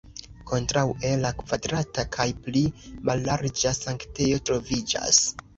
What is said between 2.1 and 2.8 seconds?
kaj pli